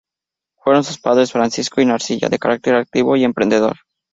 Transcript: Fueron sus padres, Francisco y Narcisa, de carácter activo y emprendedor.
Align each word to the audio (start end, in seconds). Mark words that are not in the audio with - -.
Fueron 0.57 0.83
sus 0.83 0.99
padres, 0.99 1.31
Francisco 1.31 1.79
y 1.79 1.85
Narcisa, 1.85 2.27
de 2.27 2.39
carácter 2.39 2.73
activo 2.73 3.15
y 3.15 3.23
emprendedor. 3.23 3.75